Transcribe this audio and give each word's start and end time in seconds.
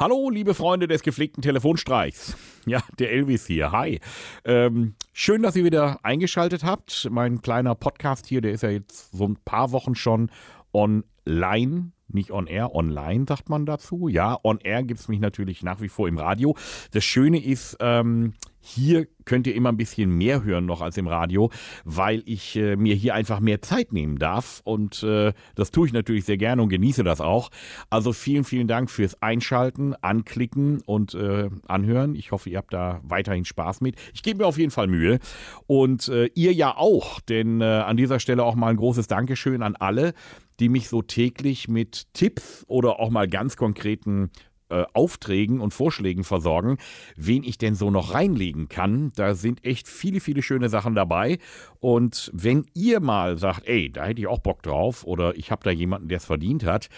Hallo, 0.00 0.30
liebe 0.30 0.54
Freunde 0.54 0.88
des 0.88 1.02
gepflegten 1.02 1.42
Telefonstreichs. 1.42 2.34
Ja, 2.64 2.82
der 2.98 3.12
Elvis 3.12 3.46
hier. 3.46 3.70
Hi. 3.70 4.00
Ähm, 4.46 4.94
schön, 5.12 5.42
dass 5.42 5.56
ihr 5.56 5.64
wieder 5.64 6.02
eingeschaltet 6.02 6.64
habt. 6.64 7.06
Mein 7.10 7.42
kleiner 7.42 7.74
Podcast 7.74 8.26
hier, 8.26 8.40
der 8.40 8.52
ist 8.52 8.62
ja 8.62 8.70
jetzt 8.70 9.12
so 9.12 9.28
ein 9.28 9.36
paar 9.44 9.72
Wochen 9.72 9.94
schon 9.94 10.30
online 10.72 11.92
nicht 12.14 12.30
on 12.30 12.46
air, 12.46 12.74
online 12.74 13.24
sagt 13.28 13.48
man 13.48 13.66
dazu. 13.66 14.08
Ja, 14.08 14.38
on 14.42 14.58
air 14.58 14.82
gibt 14.82 15.00
es 15.00 15.08
mich 15.08 15.20
natürlich 15.20 15.62
nach 15.62 15.80
wie 15.80 15.88
vor 15.88 16.08
im 16.08 16.18
Radio. 16.18 16.56
Das 16.92 17.04
Schöne 17.04 17.42
ist, 17.42 17.76
ähm, 17.80 18.34
hier 18.60 19.06
könnt 19.24 19.46
ihr 19.46 19.54
immer 19.54 19.70
ein 19.70 19.76
bisschen 19.76 20.10
mehr 20.16 20.44
hören 20.44 20.66
noch 20.66 20.80
als 20.80 20.96
im 20.96 21.06
Radio, 21.06 21.50
weil 21.84 22.22
ich 22.26 22.56
äh, 22.56 22.76
mir 22.76 22.94
hier 22.94 23.14
einfach 23.14 23.40
mehr 23.40 23.62
Zeit 23.62 23.92
nehmen 23.92 24.18
darf. 24.18 24.60
Und 24.64 25.02
äh, 25.02 25.32
das 25.54 25.70
tue 25.70 25.86
ich 25.86 25.92
natürlich 25.92 26.24
sehr 26.24 26.36
gerne 26.36 26.62
und 26.62 26.68
genieße 26.68 27.02
das 27.02 27.20
auch. 27.20 27.50
Also 27.88 28.12
vielen, 28.12 28.44
vielen 28.44 28.68
Dank 28.68 28.90
fürs 28.90 29.20
Einschalten, 29.22 29.94
Anklicken 30.02 30.82
und 30.82 31.14
äh, 31.14 31.48
Anhören. 31.66 32.14
Ich 32.14 32.32
hoffe, 32.32 32.50
ihr 32.50 32.58
habt 32.58 32.74
da 32.74 33.00
weiterhin 33.02 33.44
Spaß 33.44 33.80
mit. 33.80 33.96
Ich 34.12 34.22
gebe 34.22 34.38
mir 34.38 34.46
auf 34.46 34.58
jeden 34.58 34.70
Fall 34.70 34.88
Mühe. 34.88 35.20
Und 35.66 36.08
äh, 36.08 36.26
ihr 36.34 36.52
ja 36.52 36.76
auch, 36.76 37.20
denn 37.20 37.60
äh, 37.60 37.64
an 37.64 37.96
dieser 37.96 38.20
Stelle 38.20 38.44
auch 38.44 38.56
mal 38.56 38.68
ein 38.68 38.76
großes 38.76 39.06
Dankeschön 39.06 39.62
an 39.62 39.76
alle, 39.76 40.12
die 40.60 40.68
mich 40.68 40.88
so 40.88 41.02
täglich 41.02 41.68
mit 41.68 42.12
Tipps 42.14 42.64
oder 42.68 43.00
auch 43.00 43.10
mal 43.10 43.28
ganz 43.28 43.56
konkreten 43.56 44.30
äh, 44.70 44.84
Aufträgen 44.94 45.60
und 45.60 45.74
Vorschlägen 45.74 46.22
versorgen, 46.22 46.78
wen 47.16 47.42
ich 47.42 47.58
denn 47.58 47.74
so 47.74 47.90
noch 47.90 48.14
reinlegen 48.14 48.68
kann. 48.68 49.12
Da 49.16 49.34
sind 49.34 49.64
echt 49.64 49.88
viele, 49.88 50.20
viele 50.20 50.42
schöne 50.42 50.68
Sachen 50.68 50.94
dabei. 50.94 51.38
Und 51.80 52.30
wenn 52.32 52.66
ihr 52.74 53.00
mal 53.00 53.36
sagt, 53.36 53.66
ey, 53.66 53.90
da 53.90 54.04
hätte 54.04 54.20
ich 54.20 54.28
auch 54.28 54.38
Bock 54.38 54.62
drauf 54.62 55.04
oder 55.04 55.36
ich 55.36 55.50
habe 55.50 55.64
da 55.64 55.70
jemanden, 55.70 56.08
der 56.08 56.18
es 56.18 56.24
verdient 56.24 56.64
hat, 56.64 56.88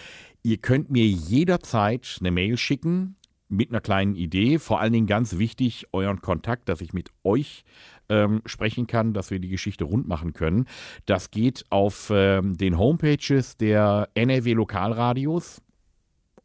ihr 0.43 0.57
könnt 0.57 0.91
mir 0.91 1.05
jederzeit 1.05 2.17
eine 2.19 2.31
Mail 2.31 2.57
schicken 2.57 3.15
mit 3.55 3.69
einer 3.69 3.81
kleinen 3.81 4.15
Idee. 4.15 4.59
Vor 4.59 4.79
allen 4.79 4.93
Dingen 4.93 5.07
ganz 5.07 5.37
wichtig, 5.37 5.87
euren 5.91 6.21
Kontakt, 6.21 6.69
dass 6.69 6.81
ich 6.81 6.93
mit 6.93 7.09
euch 7.23 7.63
ähm, 8.09 8.41
sprechen 8.45 8.87
kann, 8.87 9.13
dass 9.13 9.31
wir 9.31 9.39
die 9.39 9.49
Geschichte 9.49 9.85
rund 9.85 10.07
machen 10.07 10.33
können. 10.33 10.65
Das 11.05 11.31
geht 11.31 11.65
auf 11.69 12.11
ähm, 12.13 12.57
den 12.57 12.77
Homepages 12.77 13.57
der 13.57 14.09
NRW 14.13 14.53
Lokalradios 14.53 15.61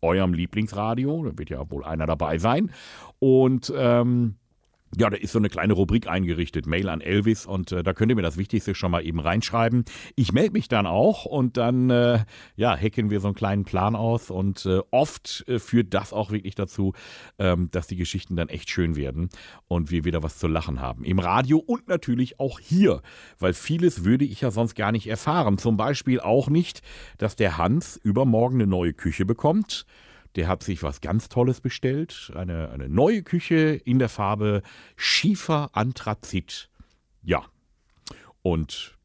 eurem 0.00 0.33
Lieblingsradio. 0.34 1.25
Da 1.25 1.39
wird 1.39 1.50
ja 1.50 1.70
wohl 1.70 1.84
einer 1.84 2.06
dabei 2.06 2.39
sein. 2.39 2.70
Und 3.19 3.72
ähm, 3.77 4.37
ja, 4.97 5.11
da 5.11 5.17
ist 5.17 5.33
so 5.33 5.39
eine 5.39 5.48
kleine 5.48 5.75
Rubrik 5.75 6.08
eingerichtet, 6.08 6.67
Mail 6.67 6.89
an 6.89 7.00
Elvis 7.00 7.47
und 7.47 7.72
äh, 7.72 7.83
da 7.83 7.92
könnt 7.92 8.11
ihr 8.11 8.17
mir 8.17 8.22
das 8.22 8.36
Wichtigste 8.36 8.75
schon 8.75 8.91
mal 8.91 9.05
eben 9.05 9.20
reinschreiben. 9.20 9.84
Ich 10.17 10.33
melde 10.33 10.53
mich 10.53 10.69
dann 10.69 10.86
auch 10.86 11.25
und 11.25 11.56
dann, 11.56 11.91
äh, 11.91 12.20
ja, 12.56 12.77
hacken 12.77 13.11
wir 13.11 13.20
so 13.20 13.28
einen 13.28 13.34
kleinen 13.34 13.64
Plan 13.64 13.94
aus 13.94 14.31
und 14.31 14.64
äh, 14.66 14.81
oft 14.91 15.44
äh, 15.47 15.59
führt 15.59 15.92
das 15.92 16.12
auch 16.12 16.31
wirklich 16.31 16.55
dazu, 16.55 16.94
ähm, 17.39 17.69
dass 17.70 17.86
die 17.86 17.97
Geschichten 17.97 18.36
dann 18.36 18.48
echt 18.48 18.70
schön 18.70 18.97
werden 18.97 19.28
und 19.66 19.91
wir 19.91 20.05
wieder 20.05 20.22
was 20.22 20.39
zu 20.39 20.47
lachen 20.47 20.81
haben. 20.81 21.05
Im 21.05 21.19
Radio 21.19 21.59
und 21.59 21.89
natürlich 21.89 22.41
auch 22.41 22.59
hier, 22.59 23.03
weil 23.39 23.53
vieles 23.53 24.05
würde 24.05 24.25
ich 24.25 24.41
ja 24.41 24.50
sonst 24.50 24.75
gar 24.75 24.92
nicht 24.92 25.06
erfahren. 25.06 25.59
Zum 25.59 25.77
Beispiel 25.77 26.20
auch 26.20 26.48
nicht, 26.48 26.83
dass 27.19 27.36
der 27.36 27.59
Hans 27.59 27.97
übermorgen 28.03 28.56
eine 28.56 28.66
neue 28.66 28.94
Küche 28.94 29.27
bekommt 29.27 29.86
der 30.37 30.48
hat 30.48 30.62
sich 30.62 30.83
was 30.83 31.01
ganz 31.01 31.29
Tolles 31.29 31.61
bestellt. 31.61 32.33
Eine, 32.34 32.71
eine 32.71 32.89
neue 32.89 33.23
Küche 33.23 33.81
in 33.84 33.98
der 33.98 34.09
Farbe 34.09 34.62
Schiefer 34.97 35.71
Anthrazit. 35.73 36.71
Ja. 37.23 37.45
Und 38.43 38.97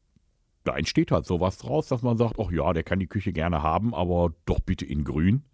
da 0.64 0.76
entsteht 0.76 1.10
halt 1.10 1.26
sowas 1.26 1.58
draus, 1.58 1.88
dass 1.88 2.02
man 2.02 2.16
sagt, 2.16 2.36
ach 2.38 2.50
ja, 2.50 2.72
der 2.72 2.82
kann 2.82 2.98
die 2.98 3.06
Küche 3.06 3.32
gerne 3.32 3.62
haben, 3.62 3.94
aber 3.94 4.32
doch 4.46 4.60
bitte 4.60 4.84
in 4.84 5.04
grün. 5.04 5.44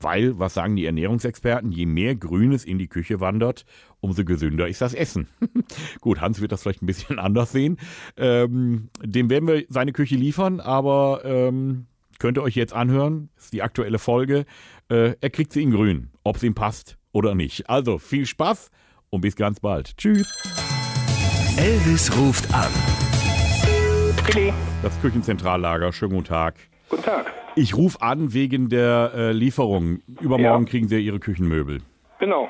Weil, 0.00 0.38
was 0.40 0.54
sagen 0.54 0.74
die 0.74 0.86
Ernährungsexperten, 0.86 1.70
je 1.70 1.86
mehr 1.86 2.16
Grünes 2.16 2.64
in 2.64 2.78
die 2.78 2.88
Küche 2.88 3.20
wandert, 3.20 3.64
umso 4.00 4.24
gesünder 4.24 4.66
ist 4.66 4.80
das 4.80 4.92
Essen. 4.92 5.28
Gut, 6.00 6.20
Hans 6.20 6.40
wird 6.40 6.50
das 6.50 6.62
vielleicht 6.62 6.82
ein 6.82 6.86
bisschen 6.86 7.18
anders 7.20 7.52
sehen. 7.52 7.78
Ähm, 8.16 8.90
dem 9.00 9.30
werden 9.30 9.46
wir 9.46 9.64
seine 9.68 9.92
Küche 9.92 10.16
liefern, 10.16 10.58
aber 10.58 11.22
ähm, 11.24 11.86
Könnt 12.18 12.36
ihr 12.36 12.42
euch 12.42 12.56
jetzt 12.56 12.72
anhören. 12.72 13.30
Ist 13.36 13.52
die 13.52 13.62
aktuelle 13.62 14.00
Folge. 14.00 14.44
Äh, 14.90 15.16
er 15.20 15.28
kriegt 15.28 15.52
sie 15.52 15.62
in 15.62 15.70
grün, 15.70 16.10
ob 16.24 16.36
es 16.36 16.42
ihm 16.42 16.54
passt 16.54 16.96
oder 17.12 17.34
nicht. 17.34 17.68
Also 17.68 17.98
viel 17.98 18.24
Spaß 18.24 18.70
und 19.10 19.20
bis 19.20 19.36
ganz 19.36 19.60
bald. 19.60 19.94
Tschüss. 19.98 20.26
Elvis 21.58 22.10
ruft 22.16 22.52
an. 22.54 22.70
Das 24.82 24.98
Küchenzentrallager. 25.02 25.92
Schönen 25.92 26.12
guten 26.12 26.28
Tag. 26.28 26.54
Guten 26.88 27.02
Tag. 27.02 27.30
Ich 27.54 27.76
rufe 27.76 28.00
an 28.00 28.32
wegen 28.32 28.70
der 28.70 29.12
äh, 29.14 29.32
Lieferung. 29.32 30.00
Übermorgen 30.20 30.64
ja. 30.64 30.70
kriegen 30.70 30.88
Sie 30.88 30.98
Ihre 31.00 31.18
Küchenmöbel. 31.18 31.82
Genau. 32.18 32.48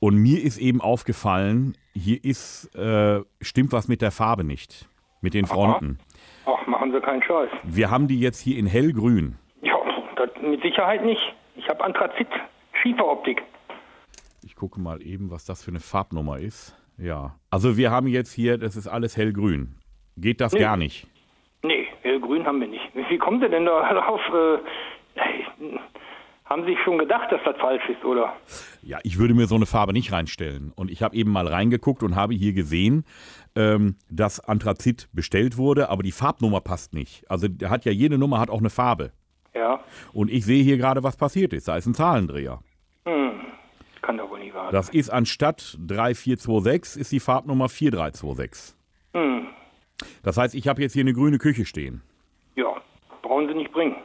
Und 0.00 0.16
mir 0.16 0.42
ist 0.42 0.58
eben 0.58 0.80
aufgefallen, 0.80 1.76
hier 1.94 2.24
ist, 2.24 2.74
äh, 2.74 3.20
stimmt 3.40 3.72
was 3.72 3.86
mit 3.86 4.02
der 4.02 4.10
Farbe 4.10 4.42
nicht. 4.42 4.88
Mit 5.20 5.34
den 5.34 5.46
Fronten. 5.46 5.98
Aha. 6.46 6.58
Ach, 6.60 6.66
machen 6.66 6.90
Sie 6.92 7.00
keinen 7.00 7.22
Scheiß. 7.22 7.48
Wir 7.62 7.90
haben 7.90 8.08
die 8.08 8.18
jetzt 8.18 8.40
hier 8.40 8.58
in 8.58 8.66
hellgrün. 8.66 9.36
Ja, 9.62 9.76
das, 10.16 10.30
mit 10.42 10.62
Sicherheit 10.62 11.04
nicht. 11.04 11.20
Ich 11.66 11.70
habe 11.70 11.82
Anthrazit, 11.82 12.28
Schieferoptik. 12.80 13.42
Ich 14.44 14.54
gucke 14.54 14.78
mal 14.80 15.02
eben, 15.02 15.32
was 15.32 15.44
das 15.44 15.64
für 15.64 15.72
eine 15.72 15.80
Farbnummer 15.80 16.38
ist. 16.38 16.76
Ja, 16.96 17.34
also 17.50 17.76
wir 17.76 17.90
haben 17.90 18.06
jetzt 18.06 18.32
hier, 18.32 18.56
das 18.56 18.76
ist 18.76 18.86
alles 18.86 19.16
hellgrün. 19.16 19.74
Geht 20.16 20.40
das 20.40 20.52
nee. 20.52 20.60
gar 20.60 20.76
nicht? 20.76 21.08
Nee, 21.64 21.88
hellgrün 22.02 22.46
haben 22.46 22.60
wir 22.60 22.68
nicht. 22.68 22.84
Wie 22.94 23.18
kommen 23.18 23.40
Sie 23.40 23.48
denn 23.48 23.66
da 23.66 23.92
drauf? 23.92 24.20
Äh, 24.32 24.58
haben 26.44 26.62
Sie 26.62 26.74
sich 26.74 26.78
schon 26.84 26.98
gedacht, 26.98 27.32
dass 27.32 27.40
das 27.44 27.56
falsch 27.56 27.82
ist, 27.88 28.04
oder? 28.04 28.32
Ja, 28.82 29.00
ich 29.02 29.18
würde 29.18 29.34
mir 29.34 29.48
so 29.48 29.56
eine 29.56 29.66
Farbe 29.66 29.92
nicht 29.92 30.12
reinstellen. 30.12 30.72
Und 30.76 30.88
ich 30.92 31.02
habe 31.02 31.16
eben 31.16 31.32
mal 31.32 31.48
reingeguckt 31.48 32.04
und 32.04 32.14
habe 32.14 32.34
hier 32.34 32.52
gesehen, 32.52 33.04
ähm, 33.56 33.96
dass 34.08 34.38
Anthrazit 34.38 35.08
bestellt 35.12 35.56
wurde, 35.56 35.90
aber 35.90 36.04
die 36.04 36.12
Farbnummer 36.12 36.60
passt 36.60 36.94
nicht. 36.94 37.28
Also 37.28 37.48
der 37.48 37.70
hat 37.70 37.84
ja 37.84 37.90
jede 37.90 38.18
Nummer 38.18 38.38
hat 38.38 38.50
auch 38.50 38.60
eine 38.60 38.70
Farbe. 38.70 39.10
Ja. 39.56 39.80
Und 40.12 40.30
ich 40.30 40.44
sehe 40.44 40.62
hier 40.62 40.76
gerade, 40.76 41.02
was 41.02 41.16
passiert 41.16 41.52
ist. 41.52 41.68
Da 41.68 41.76
ist 41.76 41.86
ein 41.86 41.94
Zahlendreher. 41.94 42.60
Hm. 43.06 43.40
Kann 44.02 44.18
doch 44.18 44.30
wohl 44.30 44.40
nicht 44.40 44.54
wahr 44.54 44.64
sein. 44.64 44.72
Das 44.72 44.90
ist 44.90 45.10
anstatt 45.10 45.78
3426 45.86 47.00
ist 47.00 47.12
die 47.12 47.20
Farbnummer 47.20 47.68
4326. 47.68 48.76
Hm. 49.14 49.46
Das 50.22 50.36
heißt, 50.36 50.54
ich 50.54 50.68
habe 50.68 50.82
jetzt 50.82 50.92
hier 50.92 51.02
eine 51.02 51.14
grüne 51.14 51.38
Küche 51.38 51.64
stehen. 51.64 52.02
Ja, 52.54 52.74
brauchen 53.22 53.48
Sie 53.48 53.54
nicht 53.54 53.72
bringen. 53.72 53.96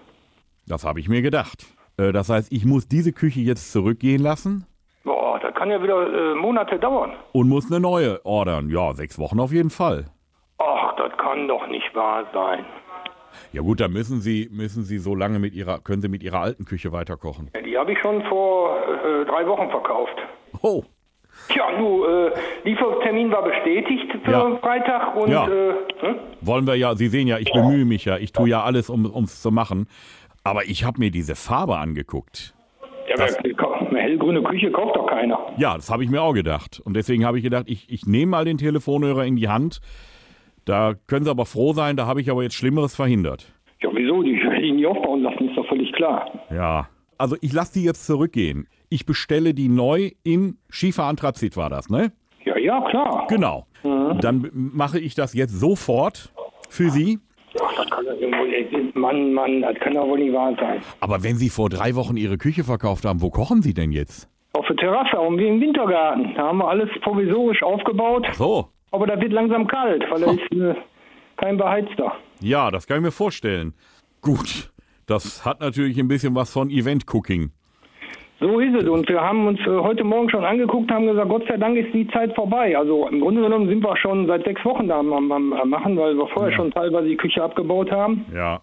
Das 0.67 0.85
habe 0.85 0.99
ich 0.99 1.09
mir 1.09 1.21
gedacht. 1.21 1.65
Äh, 1.97 2.11
das 2.11 2.29
heißt, 2.29 2.51
ich 2.51 2.65
muss 2.65 2.87
diese 2.87 3.11
Küche 3.11 3.41
jetzt 3.41 3.71
zurückgehen 3.71 4.21
lassen. 4.21 4.65
Boah, 5.03 5.39
das 5.39 5.53
kann 5.55 5.69
ja 5.69 5.81
wieder 5.83 6.31
äh, 6.31 6.35
Monate 6.35 6.79
dauern. 6.79 7.11
Und 7.33 7.49
muss 7.49 7.69
eine 7.69 7.79
neue 7.79 8.25
ordern. 8.25 8.69
Ja, 8.69 8.93
sechs 8.93 9.19
Wochen 9.19 9.39
auf 9.39 9.51
jeden 9.51 9.69
Fall. 9.69 10.05
Ach, 10.59 10.95
das 10.95 11.11
kann 11.17 11.47
doch 11.47 11.67
nicht 11.67 11.93
wahr 11.93 12.25
sein. 12.33 12.65
Ja 13.53 13.61
gut, 13.61 13.79
dann 13.79 13.91
müssen 13.91 14.21
Sie, 14.21 14.49
müssen 14.51 14.83
Sie 14.83 14.97
so 14.97 15.15
lange 15.15 15.39
mit 15.39 15.53
Ihrer, 15.53 15.79
können 15.79 16.01
Sie 16.01 16.09
mit 16.09 16.23
Ihrer 16.23 16.39
alten 16.39 16.65
Küche 16.65 16.91
weiterkochen. 16.91 17.49
Ja, 17.53 17.61
die 17.61 17.77
habe 17.77 17.91
ich 17.93 17.99
schon 17.99 18.21
vor 18.23 18.77
äh, 18.77 19.25
drei 19.25 19.45
Wochen 19.47 19.69
verkauft. 19.69 20.15
Oh. 20.61 20.83
Tja, 21.47 21.63
du, 21.77 22.05
äh, 22.05 22.31
Liefertermin 22.63 23.31
war 23.31 23.43
bestätigt 23.43 24.11
für 24.23 24.31
ja. 24.31 24.57
Freitag 24.57 25.15
und 25.15 25.31
ja. 25.31 25.47
äh, 25.47 25.73
hm? 25.99 26.15
wollen 26.41 26.67
wir 26.67 26.75
ja, 26.75 26.95
Sie 26.95 27.07
sehen 27.07 27.27
ja, 27.27 27.39
ich 27.39 27.51
bemühe 27.51 27.85
mich 27.85 28.05
ja, 28.05 28.17
ich 28.17 28.31
tue 28.31 28.49
ja 28.49 28.63
alles, 28.63 28.89
um 28.89 29.23
es 29.23 29.41
zu 29.41 29.51
machen. 29.51 29.87
Aber 30.43 30.65
ich 30.65 30.83
habe 30.83 30.99
mir 30.99 31.11
diese 31.11 31.35
Farbe 31.35 31.77
angeguckt. 31.77 32.53
Ja, 33.07 33.15
das, 33.15 33.37
eine 33.37 33.99
hellgrüne 33.99 34.41
Küche 34.43 34.71
kauft 34.71 34.95
doch 34.95 35.07
keiner. 35.07 35.37
Ja, 35.57 35.75
das 35.75 35.89
habe 35.89 36.03
ich 36.03 36.09
mir 36.09 36.21
auch 36.21 36.33
gedacht. 36.33 36.81
Und 36.83 36.95
deswegen 36.95 37.25
habe 37.25 37.37
ich 37.37 37.43
gedacht, 37.43 37.65
ich, 37.67 37.91
ich 37.91 38.05
nehme 38.05 38.31
mal 38.31 38.45
den 38.45 38.57
Telefonhörer 38.57 39.25
in 39.25 39.35
die 39.35 39.49
Hand. 39.49 39.81
Da 40.65 40.93
können 41.07 41.25
Sie 41.25 41.31
aber 41.31 41.45
froh 41.45 41.73
sein, 41.73 41.97
da 41.97 42.05
habe 42.05 42.21
ich 42.21 42.29
aber 42.29 42.43
jetzt 42.43 42.55
Schlimmeres 42.55 42.95
verhindert. 42.95 43.51
Ja, 43.81 43.89
wieso? 43.93 44.21
Die 44.21 44.35
werde 44.41 44.61
ich 44.61 44.73
nie 44.73 44.85
aufbauen 44.85 45.23
lassen, 45.23 45.49
ist 45.49 45.57
doch 45.57 45.67
völlig 45.67 45.91
klar. 45.93 46.29
Ja. 46.51 46.87
Also 47.17 47.35
ich 47.41 47.53
lasse 47.53 47.73
die 47.73 47.83
jetzt 47.85 48.05
zurückgehen. 48.05 48.67
Ich 48.89 49.05
bestelle 49.05 49.53
die 49.53 49.69
neu 49.69 50.11
in 50.23 50.57
Schieferanthrazit 50.69 51.55
war 51.57 51.69
das, 51.69 51.89
ne? 51.89 52.11
Ja, 52.45 52.57
ja, 52.57 52.81
klar. 52.89 53.27
Genau. 53.29 53.65
Mhm. 53.83 54.19
Dann 54.19 54.49
mache 54.53 54.99
ich 54.99 55.15
das 55.15 55.33
jetzt 55.33 55.59
sofort 55.59 56.33
für 56.69 56.89
Sie. 56.89 57.19
Ach, 57.61 57.75
das 57.75 57.89
kann 57.89 58.05
ja 58.05 58.13
irgendwo, 58.13 58.99
Mann, 58.99 59.33
Mann, 59.33 59.61
das 59.61 59.75
kann 59.75 59.93
doch 59.93 60.07
wohl 60.07 60.19
nicht 60.19 60.33
wahr 60.33 60.55
sein. 60.59 60.81
Aber 60.99 61.23
wenn 61.23 61.35
Sie 61.35 61.49
vor 61.49 61.69
drei 61.69 61.95
Wochen 61.95 62.17
Ihre 62.17 62.37
Küche 62.37 62.63
verkauft 62.63 63.05
haben, 63.05 63.21
wo 63.21 63.29
kochen 63.29 63.61
Sie 63.61 63.73
denn 63.73 63.91
jetzt? 63.91 64.29
Auf 64.53 64.65
der 64.67 64.75
Terrasse, 64.77 65.17
wie 65.37 65.47
im 65.47 65.61
Wintergarten. 65.61 66.33
Da 66.35 66.47
haben 66.47 66.59
wir 66.59 66.67
alles 66.67 66.89
provisorisch 67.01 67.63
aufgebaut. 67.63 68.25
Ach 68.29 68.33
so. 68.33 68.67
Aber 68.91 69.07
da 69.07 69.19
wird 69.19 69.31
langsam 69.31 69.67
kalt, 69.67 70.03
weil 70.09 70.21
da 70.21 70.31
ist 70.31 70.51
äh, 70.51 70.75
kein 71.37 71.57
Beheizter. 71.57 72.13
Ja, 72.41 72.71
das 72.71 72.87
kann 72.87 72.97
ich 72.97 73.03
mir 73.03 73.11
vorstellen. 73.11 73.73
Gut, 74.21 74.71
das 75.07 75.45
hat 75.45 75.61
natürlich 75.61 75.97
ein 75.97 76.07
bisschen 76.07 76.35
was 76.35 76.51
von 76.51 76.69
Event-Cooking. 76.69 77.51
So 78.41 78.59
ist 78.59 78.75
es. 78.75 78.89
Und 78.89 79.07
wir 79.07 79.21
haben 79.21 79.47
uns 79.47 79.59
äh, 79.59 79.69
heute 79.69 80.03
Morgen 80.03 80.29
schon 80.29 80.43
angeguckt, 80.43 80.91
haben 80.91 81.05
gesagt, 81.05 81.29
Gott 81.29 81.43
sei 81.47 81.57
Dank 81.57 81.77
ist 81.77 81.93
die 81.93 82.07
Zeit 82.07 82.33
vorbei. 82.33 82.75
Also 82.75 83.07
im 83.07 83.21
Grunde 83.21 83.41
genommen 83.41 83.67
sind 83.67 83.83
wir 83.83 83.95
schon 83.97 84.25
seit 84.25 84.43
sechs 84.45 84.65
Wochen 84.65 84.87
da 84.87 84.99
am, 84.99 85.13
am, 85.13 85.53
am 85.53 85.69
machen, 85.69 85.95
weil 85.95 86.15
wir 86.15 86.27
vorher 86.27 86.49
ja. 86.51 86.57
schon 86.57 86.71
teilweise 86.71 87.07
die 87.07 87.17
Küche 87.17 87.43
abgebaut 87.43 87.91
haben. 87.91 88.25
Ja. 88.33 88.61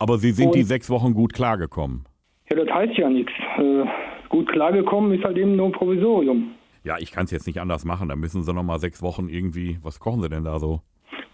Aber 0.00 0.18
Sie 0.18 0.32
sind 0.32 0.48
Und, 0.48 0.56
die 0.56 0.64
sechs 0.64 0.90
Wochen 0.90 1.14
gut 1.14 1.32
klargekommen. 1.32 2.04
Ja, 2.50 2.56
das 2.56 2.74
heißt 2.74 2.98
ja 2.98 3.08
nichts. 3.08 3.32
Äh, 3.58 3.84
gut 4.28 4.50
klargekommen, 4.50 5.12
ist 5.12 5.24
halt 5.24 5.38
eben 5.38 5.54
nur 5.54 5.66
ein 5.66 5.72
Provisorium. 5.72 6.50
Ja, 6.84 6.96
ich 6.98 7.12
kann 7.12 7.24
es 7.24 7.30
jetzt 7.30 7.46
nicht 7.46 7.60
anders 7.60 7.84
machen. 7.84 8.08
Da 8.08 8.16
müssen 8.16 8.42
sie 8.42 8.52
noch 8.52 8.62
mal 8.62 8.78
sechs 8.78 9.02
Wochen 9.02 9.28
irgendwie. 9.28 9.78
Was 9.82 10.00
kochen 10.00 10.20
sie 10.20 10.28
denn 10.28 10.44
da 10.44 10.58
so? 10.58 10.80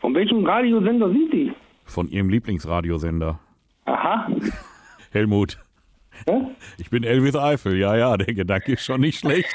Von 0.00 0.14
welchem 0.14 0.44
Radiosender 0.46 1.08
sind 1.08 1.30
Sie? 1.30 1.52
Von 1.84 2.08
ihrem 2.08 2.28
Lieblingsradiosender. 2.28 3.38
Aha. 3.86 4.28
Helmut. 5.12 5.58
Hä? 6.26 6.32
Ich 6.76 6.90
bin 6.90 7.02
Elvis 7.04 7.34
Eifel. 7.36 7.78
Ja, 7.78 7.96
ja, 7.96 8.16
der 8.16 8.34
Gedanke 8.34 8.72
ist 8.72 8.84
schon 8.84 9.00
nicht 9.00 9.20
schlecht. 9.20 9.54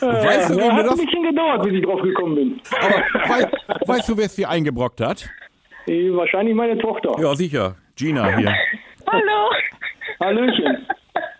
weißt 0.00 0.50
du, 0.50 0.58
ja, 0.58 0.72
hat 0.72 0.86
das, 0.86 0.98
ein 0.98 1.06
bisschen 1.06 1.22
gedauert, 1.24 1.62
bis 1.64 1.74
ich 1.74 1.82
drauf 1.84 2.00
gekommen 2.02 2.34
bin. 2.36 2.60
aber 2.70 3.02
wei, 3.28 3.50
weißt 3.86 4.08
du, 4.08 4.16
wer 4.16 4.26
es 4.26 4.36
dir 4.36 4.48
eingebrockt 4.48 5.00
hat? 5.00 5.28
Eh, 5.86 6.10
Wahrscheinlich 6.12 6.54
meine 6.54 6.78
Tochter. 6.78 7.16
Ja, 7.20 7.34
sicher. 7.34 7.76
Gina 7.96 8.36
hier. 8.36 8.54
Hallo. 9.06 9.50
Hallöchen. 10.20 10.86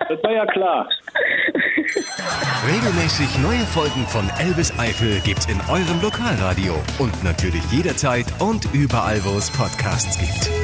Das 0.08 0.22
war 0.22 0.32
ja 0.32 0.46
klar. 0.46 0.88
Regelmäßig 2.66 3.38
neue 3.38 3.64
Folgen 3.66 4.06
von 4.06 4.28
Elvis 4.38 4.72
Eifel 4.78 5.20
gibt's 5.20 5.46
in 5.46 5.60
eurem 5.68 6.00
Lokalradio 6.02 6.74
und 6.98 7.24
natürlich 7.24 7.62
jederzeit 7.70 8.26
und 8.38 8.66
überall, 8.72 9.24
wo 9.24 9.36
es 9.38 9.50
Podcasts 9.50 10.18
gibt. 10.18 10.59